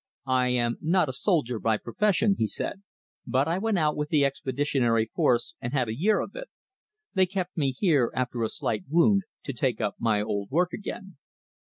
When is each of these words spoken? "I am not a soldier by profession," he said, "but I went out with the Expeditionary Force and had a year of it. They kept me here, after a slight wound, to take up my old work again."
"I 0.25 0.47
am 0.47 0.79
not 0.81 1.09
a 1.09 1.13
soldier 1.13 1.59
by 1.59 1.77
profession," 1.77 2.35
he 2.39 2.47
said, 2.47 2.81
"but 3.27 3.47
I 3.47 3.59
went 3.59 3.77
out 3.77 3.95
with 3.95 4.09
the 4.09 4.25
Expeditionary 4.25 5.05
Force 5.13 5.53
and 5.61 5.73
had 5.73 5.87
a 5.89 5.95
year 5.95 6.21
of 6.21 6.35
it. 6.35 6.47
They 7.13 7.27
kept 7.27 7.55
me 7.55 7.69
here, 7.71 8.11
after 8.15 8.41
a 8.41 8.49
slight 8.49 8.85
wound, 8.89 9.25
to 9.43 9.53
take 9.53 9.79
up 9.79 9.97
my 9.99 10.19
old 10.19 10.49
work 10.49 10.73
again." 10.73 11.17